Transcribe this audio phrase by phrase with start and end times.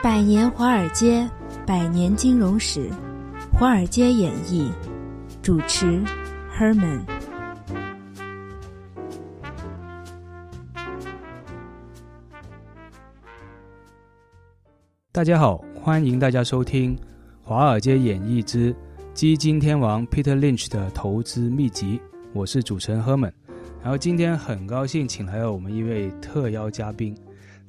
[0.00, 1.28] 百年华尔街，
[1.66, 2.88] 百年金融史，
[3.52, 4.70] 华尔街演绎，
[5.42, 6.00] 主持
[6.56, 7.00] Herman。
[15.10, 16.96] 大家好，欢迎大家收听
[17.42, 18.72] 《华尔街演绎之
[19.12, 21.98] 基金天王 Peter Lynch 的投资秘籍》，
[22.32, 23.32] 我是主持人 Herman。
[23.82, 27.16] 然后今天很高兴请来了我们一位特邀嘉宾，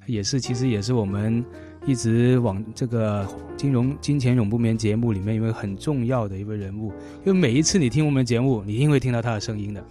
[0.05, 1.43] 也是其实也是我们
[1.89, 6.93] 一直往这个金融金钱永不眠节目里面一位很重要的一位人物。
[7.25, 9.83] 因为每一次你听我们节目，你一定会听到他的声音的，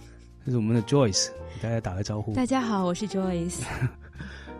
[0.45, 1.27] 这是我们的 Joyce，
[1.57, 2.33] 给大家打个招呼。
[2.33, 3.63] 大家好，我是 Joyce。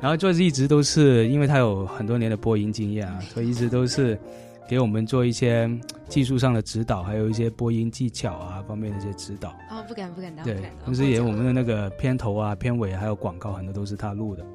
[0.01, 4.19] 然后 Joyce 一直都是，因为他有很多年的播音经验啊，所以一直都是
[4.67, 5.71] 给我们做一些
[6.09, 9.51] 技术上的指导，还有一些播音技巧啊方面的一些指导。
[9.71, 14.45] 哦，不敢不敢当，对，同时也我们的那个片头啊、片尾还有广告，很多都是他录的。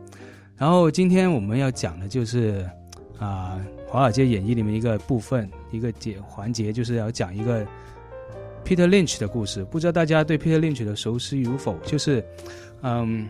[0.56, 2.68] 然后今天我们要讲的就是
[3.18, 3.60] 啊，
[3.90, 7.66] 《华尔街演义》里面一个部分，一个节环节，就是要讲一个
[8.64, 9.64] Peter Lynch 的故事。
[9.64, 11.76] 不知道大家对 Peter Lynch 的熟悉与否？
[11.84, 12.24] 就是
[12.82, 13.26] 嗯。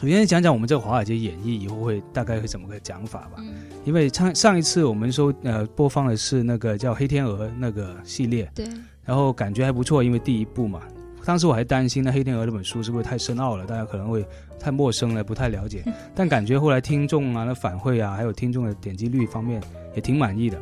[0.00, 3.44] 首先讲讲我们这个华尔街演义以后会大概会怎么个讲法吧，
[3.84, 8.66] 因为上上一次我们说呃播放的是那个叫黑天鹅那个系列，对，
[9.04, 10.80] 然后感觉还不错，因为第一部嘛，
[11.24, 14.24] 当时我还担心那黑天鹅这本书是不是太深奥了，大家可能会
[14.58, 19.62] 太陌生了，不太了解，但感觉后来听众啊、那反馈啊，还有听众的点击率方面
[19.94, 20.58] 也挺满意的，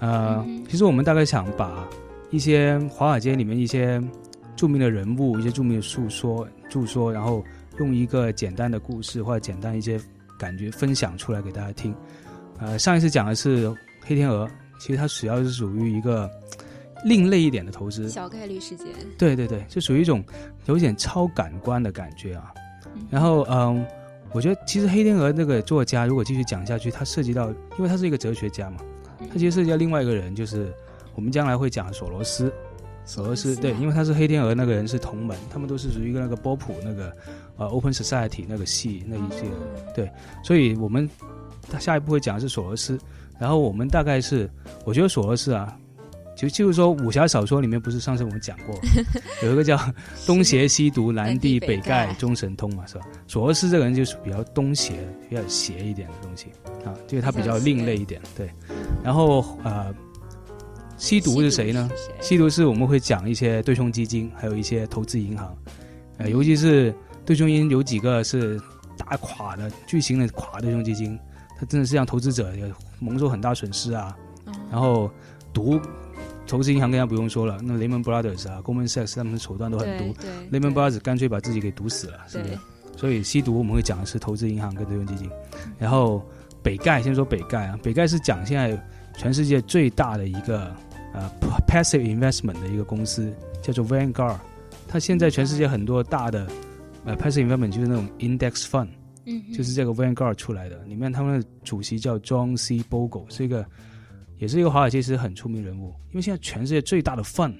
[0.00, 1.88] 呃，其实我们大概想把
[2.30, 4.02] 一些华尔街里面一些
[4.56, 7.44] 著名的人物、一些著名的述说、著说，然后。
[7.78, 9.98] 用一个简单的故事或者简单一些
[10.38, 11.92] 感觉分享出来给大家听。
[12.58, 14.46] 呃，上一次讲的是黑天鹅，
[14.78, 16.30] 其实它主要是属于一个
[17.04, 18.86] 另类一点的投资，小概率事件。
[19.18, 20.24] 对对对，就属于一种
[20.66, 22.52] 有点超感官的感觉啊。
[23.10, 23.84] 然后，嗯，
[24.32, 28.78] 我觉得其实黑天鹅那个作家如果继续讲下去，他涉及到，因为他是一个哲学家嘛，
[29.30, 30.72] 他其实涉及到另外一个人，就是
[31.14, 32.52] 我们将来会讲索罗斯。
[33.04, 37.12] 索罗斯对，因为他是黑天鹅那个人是同门，他们都是属于一个那个波普那个
[37.56, 39.44] 呃 Open Society 那个系那一些
[39.92, 40.08] 对，
[40.44, 41.10] 所以我们
[41.68, 42.96] 他下一步会讲的是索罗斯，
[43.40, 44.48] 然后我们大概是
[44.84, 45.76] 我觉得索罗斯啊，
[46.36, 48.78] 就就是说武侠小说里面不是上次我们讲过
[49.42, 49.78] 有一个叫
[50.26, 53.04] 东邪西毒南帝北丐中神通嘛是吧？
[53.26, 54.94] 索罗斯这个人就是比较东邪
[55.28, 56.46] 比较邪一点的东西
[56.84, 58.50] 啊，就是他比较另类一点对，
[59.04, 59.94] 然后呃。
[60.98, 61.90] 吸毒是谁呢？
[62.20, 65.52] 吸毒是我们会讲一些对冲基金，还有一些投资银行，
[66.18, 66.94] 呃，尤其是
[67.26, 68.56] 对冲基金有几个是
[68.96, 71.18] 大垮的巨型的垮对冲基金，
[71.58, 74.16] 它真的是让投资者也蒙受很大损失啊。
[74.70, 75.10] 然后
[75.52, 75.80] 毒
[76.52, 80.14] 投资银行更加不用说了，那 Lehman Brothers 啊，Goldman Sachs 他们的手段都很毒
[80.52, 82.58] ，Lehman Brothers 干脆把自己给毒死了，是不是？
[82.94, 85.30] 所以吸毒我们会讲的是投资银行跟对冲基金。
[85.78, 86.22] 然后
[86.62, 88.78] 北盖先说北盖啊，北盖是讲现在
[89.16, 90.70] 全世界最大的一个。
[91.14, 91.30] 呃
[91.68, 93.30] ，passive investment 的一个公司
[93.60, 94.38] 叫做 Vanguard，
[94.88, 96.48] 它现在全世界很多大的
[97.04, 98.88] 呃 passive investment 就是那种 index fund，
[99.26, 102.82] 嗯，就是这个 Vanguard 出来的，里面他们的主席叫 John C.
[102.88, 103.62] Bogle，是一个
[104.42, 107.54] 也是一个华尔街其实很出名人物，因为现在全世界最大的 fund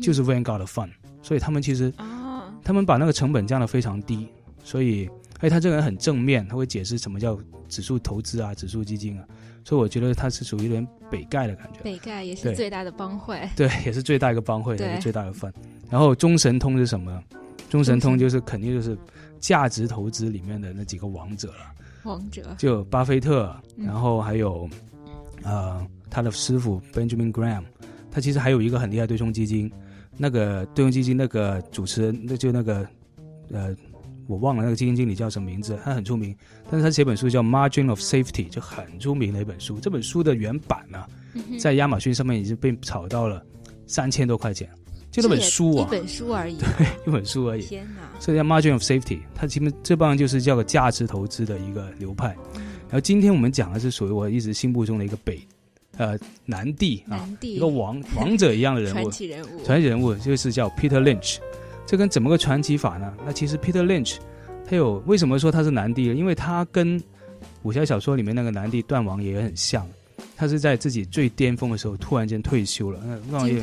[0.00, 0.88] 就是 Vanguard 的 fund，
[1.20, 4.26] 所以他们其实啊，他们把那个成本降得非常低，
[4.64, 5.10] 所以
[5.40, 7.38] 哎，他这个人很正面，他会解释什么叫
[7.68, 9.26] 指数投资啊，指数基金啊。
[9.62, 11.80] 所以我觉得他是属于有点北丐的感觉。
[11.82, 13.46] 北丐也是最大的帮会。
[13.54, 15.52] 对，也是最大一个帮会，也是最大的份。
[15.90, 17.22] 然后中神通是什么？
[17.68, 18.96] 中神通就是肯定就是
[19.38, 21.74] 价值投资里面的那几个王者了。
[22.04, 22.42] 王者。
[22.56, 24.66] 就巴菲特，然后还有
[25.44, 27.64] 呃他的师傅 Benjamin Graham，
[28.10, 29.70] 他其实还有一个很厉害对冲基金，
[30.16, 32.86] 那个对冲基金那个主持人，那就那个
[33.50, 33.76] 呃。
[34.28, 36.34] 我忘了那个基金经理叫什么名字，他很出名，
[36.70, 39.80] 但是他写本书叫《Margin of Safety》，就很出名的一本书。
[39.80, 41.04] 这本书的原版呢，
[41.58, 43.44] 在亚马逊上面已经被炒到了
[43.84, 44.70] 三千多块钱，
[45.10, 47.66] 就那本书啊，一本书而已， 对，一本书而已。
[47.66, 48.20] 天哪！
[48.20, 52.34] 所以叫《Margin of Safety》，它基本这帮就是叫个价值投资的一个流派。
[52.92, 55.40] 然后今天我们讲的是属于我一直心目中的一个北，
[55.96, 61.38] 呃，南帝啊，一个王王者一样的人物，传奇人物，传奇人物就是叫 Peter Lynch。
[61.86, 63.14] 这跟怎么个传奇法呢？
[63.24, 64.16] 那其实 Peter Lynch，
[64.68, 66.04] 他有为什么说他是南帝？
[66.04, 67.02] 因为他跟
[67.62, 69.88] 武侠小说里面那个南帝段王爷很像，
[70.36, 73.00] 他是在自己最巅峰的时候突然间退休了。
[73.06, 73.54] 那段王爷。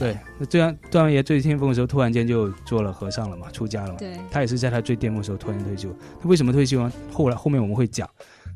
[0.00, 3.98] 对，那这样段王爷最巅峰的时候突然间就做了和尚了嘛，出家了嘛。
[4.00, 4.16] 对。
[4.32, 5.88] 他也是在他最巅峰的时候突然退休。
[6.20, 6.92] 他为什么退休呢？
[7.12, 8.08] 后来后面我们会讲。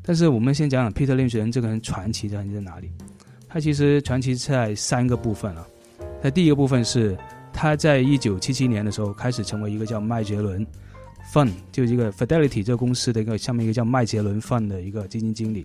[0.03, 2.91] 但是我们先讲讲 Peter Lynch 人这个人传奇在在哪里？
[3.47, 5.65] 他其实传奇在三个部分啊。
[6.21, 7.17] 那第一个部分是。
[7.55, 10.65] 他在一九七七年的时候开始成为一个叫麦杰伦
[11.31, 15.63] Fund，就是一个 Fidelity 这个公司的一个下面一个叫麦杰伦 Fund 的一个基金经理。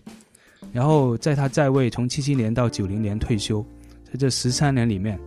[0.71, 3.65] 然后在他在位从七七年到九零年退休，
[4.05, 5.19] 在这十三年里面，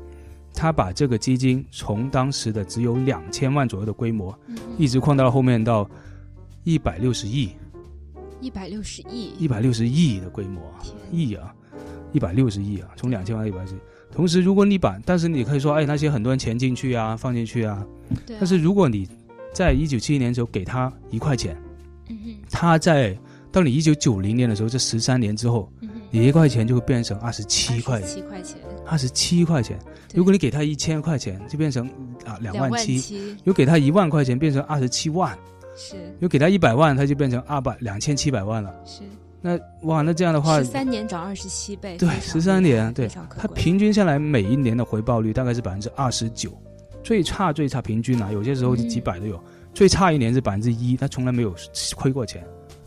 [0.53, 4.37] 他把这个基金从当时的只有两千万左右的规模，
[4.77, 5.89] 一直扩大到后面到
[6.63, 7.49] 一百六十亿，
[8.41, 10.61] 一百六十亿，一百六十亿的规模，
[11.11, 11.53] 亿啊，
[12.11, 13.73] 一百六十亿啊，从两千万到一百十。
[14.11, 17.85] 同时，如果你把，但是你可以说，哎，那些很多人钱进去啊，放进去啊，
[18.39, 19.07] 但是如果你
[19.53, 21.55] 在一九七一年的时候给他一块钱，
[22.09, 22.17] 嗯
[22.49, 23.17] 他在
[23.51, 25.71] 到你一九九零年的时候，这十三年之后，
[26.09, 29.79] 你一块钱就会变成二十七块，七块钱，二十七块钱。
[30.13, 31.87] 如果你给他一千块钱，就变成
[32.25, 33.37] 啊两万七。
[33.45, 35.37] 有给他一万块钱，变成二十七万。
[35.75, 36.15] 是。
[36.19, 38.73] 有给他一百万，他就变成二百两千七百万了。
[38.85, 39.03] 是。
[39.43, 43.07] 那哇，那这样的话，十三年涨二十七倍，对，十三年，对，
[43.39, 46.55] 他平均下来每一年的回报率大概是百分之二十九，
[47.01, 51.55] 最差最差平均啊，有些时候是几百都有，最差一年是百分之一，他从来没有
[51.95, 52.45] 亏过钱，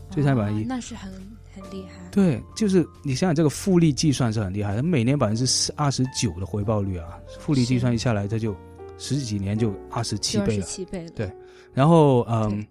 [0.09, 1.11] 最差百分之一，那是很
[1.53, 2.09] 很厉害。
[2.09, 8.55] 对，就是你想想这个复利计算是很厉害，他每年百分之二十九的回报率啊，复利计算一下来，他就
[8.97, 11.29] 十几年就二十七倍了，七倍了，对，
[11.73, 12.65] 然后嗯。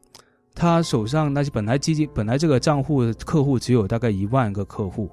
[0.54, 5.10] 他手上那些本来基金本来这个账户客户只有大概一万个客户，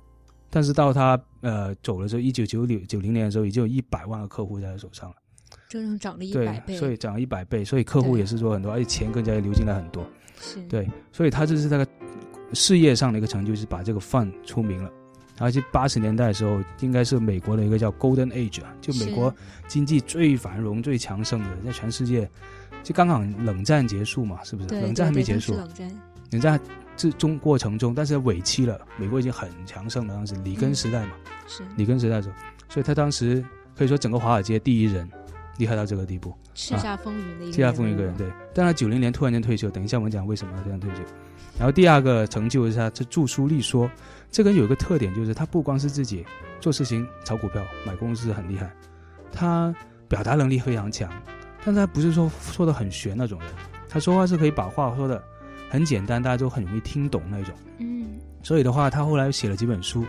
[0.49, 5.15] 但是到他呃走了之后，一九九六九零年的时候，已经有一百万个客户在他手上了，
[5.67, 6.77] 整整涨了一百倍。
[6.77, 10.05] 所以涨了一百倍，所以客户也是说很多，而且钱更加流进来很多。
[10.39, 11.87] 是，对，所以他这是那个
[12.53, 14.91] 事业上的一个成就，是把这个 fund 出名了。
[15.39, 19.33] 而且八十年代的时候，应该是美国的一个叫 Golden Age 啊，就美国
[19.67, 22.29] 经济最繁荣、最强盛的，在全世界。
[22.83, 24.81] 就刚好冷战结束嘛，是不是？
[24.81, 25.53] 冷战还没结束。
[25.53, 25.91] 冷战。
[26.31, 26.59] 冷战
[26.95, 30.13] 这中过程中，但是尾期了，美国已经很强盛了。
[30.13, 31.11] 当时里根时代嘛，
[31.47, 32.35] 是里根时代的时候，
[32.69, 33.43] 所以他当时
[33.75, 35.09] 可以说整个华尔街第一人，
[35.57, 36.33] 厉害到这个地步。
[36.53, 37.53] 叱咤风云的一个。
[37.53, 38.31] 叱咤风云一个人，对。
[38.53, 41.01] 但他九零年突然间退休，等一下我们讲为什么这样退休。
[41.57, 43.89] 然后第二个成就是他这著书立说，
[44.29, 46.25] 这个人有一个特点，就是他不光是自己
[46.59, 48.71] 做事情、炒股票、买公司很厉害，
[49.31, 49.73] 他
[50.07, 51.11] 表达能力非常强。
[51.63, 53.49] 但他不是说说的很玄那种人，
[53.87, 55.23] 他说话是可以把话说的
[55.69, 57.53] 很简单，大家都很容易听懂那种。
[57.77, 60.05] 嗯，所以的话，他后来写了几本书，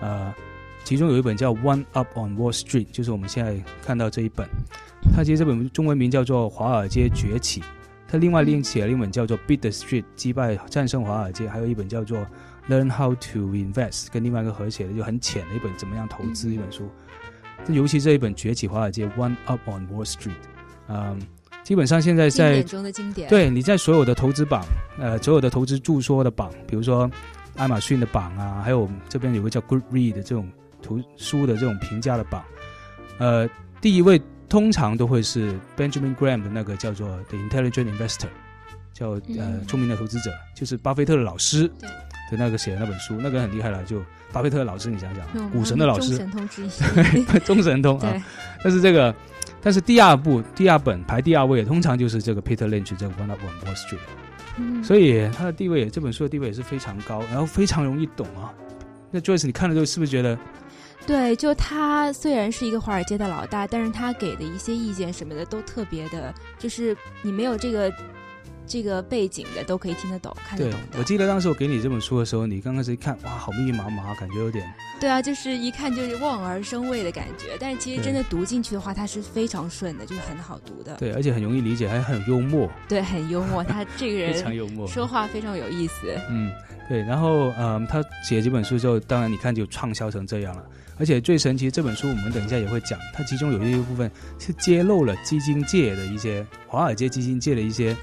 [0.00, 0.34] 呃，
[0.84, 4.48] 其中有一本叫《One Up on Wall Street》，就是我们现在看到这一本。
[5.14, 7.60] 他其实这本中文名叫做《华尔街崛起》，
[8.08, 12.18] 他另外另写了一本叫做《Beat the Street》，击败战胜华尔街，还有一本叫做
[12.68, 16.90] 《Learn How to Invest》，跟另外一个合写的就很浅的一本怎么样投资一本书。
[17.68, 20.30] 尤其这一本《崛起华尔街》，《One Up on Wall Street》。
[20.88, 21.18] 嗯，
[21.62, 24.64] 基本上现在在中的经典，对你在所有的投资榜，
[24.98, 27.10] 呃，所有的投资著说的榜，比如说
[27.56, 30.50] 亚马逊的榜啊，还有这边有个叫 Good Read 的这种
[30.82, 32.42] 图书的这种评价的榜，
[33.18, 33.46] 呃，
[33.80, 38.28] 第一位通常都会是 Benjamin Graham 的那个叫做 The Intelligent Investor，
[38.94, 41.68] 叫呃聪明的投资者，就是巴菲特的老师
[42.30, 44.00] 的那个写的那本书，那个很厉害了，就
[44.32, 48.24] 巴菲特的老师，你想想，股神的老师，中神通之一， 中神通啊，
[48.64, 49.14] 但是这个。
[49.60, 53.98] 但是第二部、第二本排第二位，通常就是这个 Peter Lynch 这个 One Up on Wall Street，
[54.56, 58.54] 嗯，所以他的地位，这本书的地位也是非常高，然后非常容易懂啊。
[59.10, 60.38] 那 Joyce，你看了之后是不是觉得？
[61.06, 67.92] 对，就他虽然是一个华尔街的老大，但是他给的一些意见什么的都特别的，就是你没有这个。
[68.68, 70.78] 这个背景的都可以听得懂、看得懂。
[70.98, 74.70] 我记得当时我给你这本书的时候，你刚开始一看，哇，好密密麻麻，感觉有点……
[75.00, 77.56] 对啊，就是一看就是望而生畏的感觉。
[77.58, 80.94] 但是其实真的读进去的话，它是非常顺的，就是很好读的。
[80.96, 82.68] 对，而且很容易理解，还很幽默。
[82.88, 83.62] 对，很幽默。
[83.68, 86.20] 他这个人非常幽默，说话非常有意思。
[86.28, 86.52] 嗯，
[86.88, 87.00] 对。
[87.02, 90.64] 然后，嗯，他写这本书之后，当然你看就畅销成这样了。
[90.98, 97.96] 而且最神奇，这本书我们等一下也会讲，它其中有一部分是揭露了基金界的一些华尔街基金界的一些。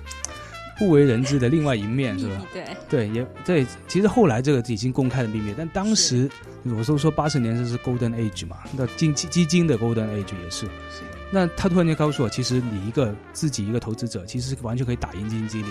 [0.77, 2.41] 不为人知的另外一面是吧？
[2.53, 3.65] 对对，也对。
[3.87, 6.29] 其实后来这个已经公开的秘密，但当时
[6.63, 10.65] 我都说八十年这是 Golden Age 嘛，那基基基金的 Golden Age 也是。
[10.65, 11.03] 是。
[11.31, 15.67] 那他突然间告诉我，其实你一个自己一个投资者，其实是完全可以打赢基金经理。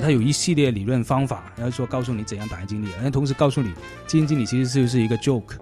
[0.00, 3.72] 他有一系列理论方法，然后说告诉你怎样打赢经理，然后同时告诉你
[4.06, 5.54] 基金经理其实就是一个 joke。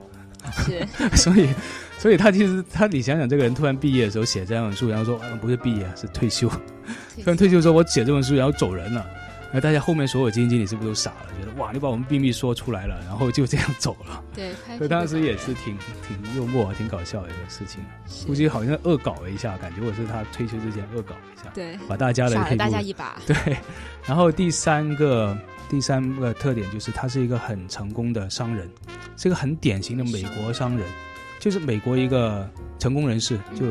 [0.67, 0.87] 是。
[1.17, 1.49] 所以，
[1.99, 6.51] 所以他其实他，你想想，这个人突然毕业的时候写这样本书，然后说不是毕业是退休。
[7.23, 9.05] 突然退休之后，我写这本书，然后走人了。
[9.53, 11.27] 那大家后面所有基金经理是不是都傻了？
[11.39, 14.21] 觉得哇，你把我们秘密说出来了，然后就这样走了。
[14.35, 17.81] 对，所以当时也是挺挺幽默、挺搞笑的一个事情。
[18.27, 23.17] 估计好像恶搞了一下，感觉我是他退休之前恶搞一下，对，把大家的大家一把。
[23.25, 23.57] 对。
[24.05, 25.39] 然后第三个
[25.69, 28.69] 第三个特点就是他是一个很成功的商人，
[29.17, 30.85] 是一个很典型的美国商人，
[31.39, 33.67] 就是美国一个成功人士，就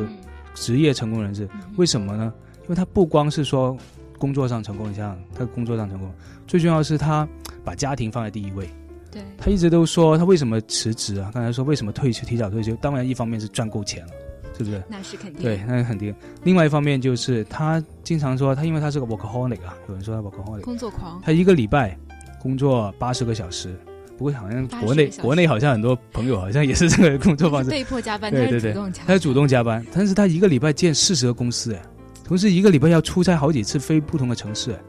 [0.54, 1.46] 职业成功人士。
[1.76, 2.32] 为什么呢？
[2.64, 3.76] 因为他不光是说
[4.18, 6.10] 工作上成功，你像他工作上成功，
[6.46, 7.28] 最重要的是他
[7.62, 8.68] 把家庭放在第一位。
[9.10, 11.30] 对，他一直都说他为什么辞职啊？
[11.32, 12.74] 刚才说为什么退休提早退休？
[12.76, 14.12] 当然一方面是赚够钱了，
[14.56, 14.82] 是不是？
[14.88, 15.42] 那是肯定。
[15.42, 16.14] 对，那是肯定。
[16.42, 21.20] 另外一方面就是他经常说他因为他是个 workaholic 啊，有人说他 workaholic，工作狂。
[21.24, 21.96] 他一个礼拜
[22.40, 23.74] 工作八十个小时。
[24.16, 28.72] 不过好像国内国内好像很多朋友好像也是这个工作方式， 被迫加班，对对对，
[29.04, 31.82] 他是主动加班，但是他一个礼拜见四十个公司哎，
[32.24, 34.80] 同时一个礼拜要出差好几次飞不同的城市哎，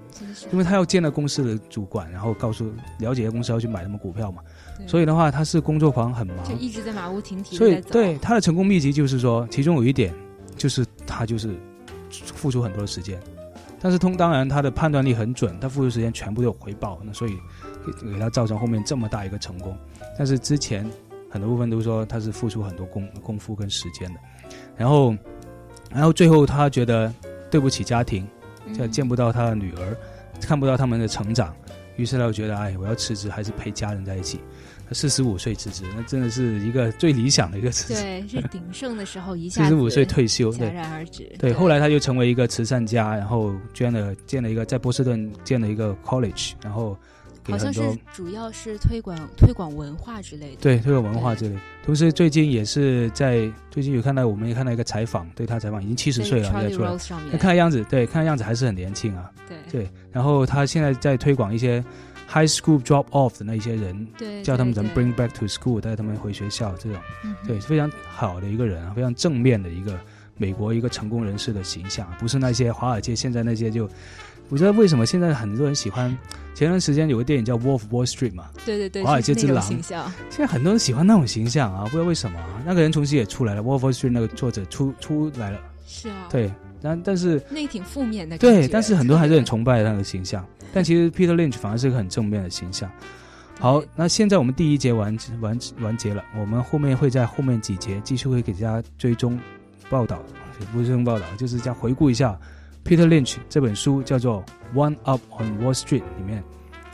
[0.52, 4.42] 因为他要见到公司的主管，然后告诉了解公司要去买什么股票嘛，
[4.88, 7.58] 所以的话他是工作狂很忙，就一直在马不停蹄。
[7.58, 10.14] 所以对他的成功秘籍就是说，其中有一点
[10.56, 11.54] 就是他就是
[12.10, 13.20] 付出很多的时间，
[13.80, 17.38] 但是通当然他的判断力很准，他付出时间全部都有回报，那所以。
[18.12, 19.78] 给他造成后面这么大一个成功，
[20.18, 20.90] 但是之前
[21.30, 24.20] 很多部分都说他是付出很多功功夫跟时间的，
[24.76, 25.16] 然后，
[25.92, 27.14] 然后最后他觉得
[27.50, 28.28] 对不起家庭，
[28.74, 29.98] 就见不到他的女儿，
[30.42, 31.56] 看不到他们的成长，
[31.96, 34.40] 于是他就觉得哎，我要辞职，还是陪家人在一起。
[34.88, 38.02] 他四十五岁辞职，那真的是一个最理想的一个辞职。
[38.02, 41.32] 对，是鼎盛的时候一下四十五岁退休，戛然而止。
[41.40, 46.98] 对，后来他就成为一个慈善家，然后捐了建了一个在波士顿建了一个 college，然后。
[47.48, 47.82] 好像是
[48.14, 51.56] 主要是推广推广文化之类的，对，推广文化之类。
[51.86, 56.98] 同时，最近也是在最近有看到，我们也看到一个采访，对他采访已经七十岁了，在出来。
[57.32, 59.32] 他看样子，对，看样子还是很年轻啊。
[59.48, 59.90] 对对。
[60.12, 61.84] 然后他现在在推广一些
[62.28, 67.00] high school drop off 的那些人，对，叫他们怎么 bring back to school，带他们回学校这种，
[67.46, 70.00] 对，非常好的一个人啊，非常正面的一个
[70.38, 73.90] 美国一个成功人士的形象，不是那些华尔街现在那些就。
[74.48, 76.16] 我知道为什么现在很多人喜欢。
[76.54, 79.66] 前段时间有个电影叫《Wolf Wall Street》嘛，对对对，华尔街之狼。
[79.66, 80.10] 形象。
[80.30, 82.40] 现在很多人喜欢那种形象啊，不知道为什么。
[82.64, 85.60] 那个人重新也出来了，《Wolf Wall Street》那个作者出出来了。
[85.88, 86.28] 是啊。
[86.30, 88.38] 对，但但是那挺负面的。
[88.38, 90.46] 对，但是很多人还是很崇拜那个形象。
[90.72, 92.90] 但其实 Peter Lynch 反而是个很正面的形象。
[93.60, 99.40] 好，那现在我们第一节完完完结了，我们后面会在后面几节继续会给大家追踪
[99.90, 100.22] 报道，
[100.72, 102.40] 不是用报道，就是叫回顾一下。
[102.84, 104.46] Peter Lynch 这本书叫做
[104.78, 106.44] 《One Up on Wall Street》里面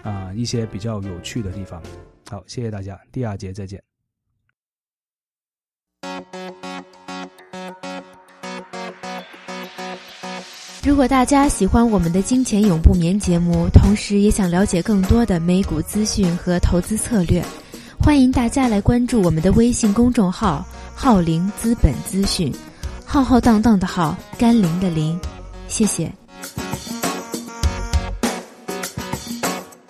[0.04, 1.84] 啊一些比较有趣的地方。
[2.30, 3.84] 好，谢谢大家，第二节再见。
[10.84, 17.44] 如果大家喜欢我们的《金钱永不眠》节目，同时也想了解更多的美股资讯和投资策略，
[18.00, 22.52] 欢迎大家来关注我们的微信公众号“浩林资本资讯”，
[23.12, 25.20] 浩浩荡荡的浩，甘霖的霖。
[25.68, 26.10] 谢谢。